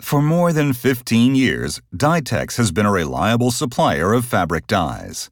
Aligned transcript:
For 0.00 0.20
more 0.20 0.52
than 0.52 0.72
15 0.72 1.34
years, 1.34 1.80
Dytex 1.94 2.56
has 2.56 2.70
been 2.70 2.86
a 2.86 2.92
reliable 2.92 3.50
supplier 3.50 4.12
of 4.12 4.24
fabric 4.24 4.66
dyes. 4.66 5.30